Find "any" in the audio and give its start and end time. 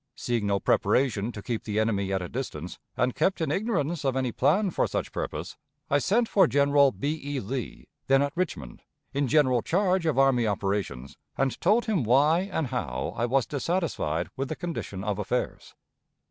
4.15-4.31